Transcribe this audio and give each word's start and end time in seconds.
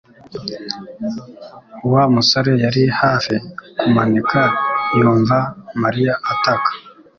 Wa 1.91 2.03
musore 2.13 2.51
yari 2.63 2.83
hafi 2.99 3.35
kumanika 3.79 4.41
yumva 4.99 5.37
Mariya 5.81 6.13
ataka 6.33 6.71